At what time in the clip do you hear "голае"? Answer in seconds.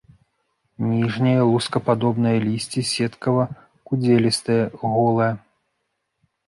4.87-5.33